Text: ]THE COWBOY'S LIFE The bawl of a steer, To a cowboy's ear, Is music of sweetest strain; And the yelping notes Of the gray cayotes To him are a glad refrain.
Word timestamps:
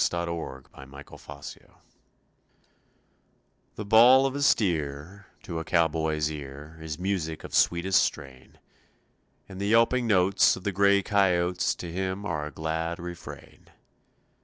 ]THE 0.01 0.25
COWBOY'S 0.25 1.57
LIFE 1.61 1.71
The 3.75 3.85
bawl 3.85 4.25
of 4.25 4.33
a 4.35 4.41
steer, 4.41 5.27
To 5.43 5.59
a 5.59 5.63
cowboy's 5.63 6.31
ear, 6.31 6.79
Is 6.81 6.97
music 6.97 7.43
of 7.43 7.53
sweetest 7.53 8.01
strain; 8.01 8.57
And 9.47 9.61
the 9.61 9.67
yelping 9.67 10.07
notes 10.07 10.55
Of 10.55 10.63
the 10.63 10.71
gray 10.71 11.03
cayotes 11.03 11.75
To 11.75 11.91
him 11.91 12.25
are 12.25 12.47
a 12.47 12.51
glad 12.51 12.97
refrain. 12.97 13.67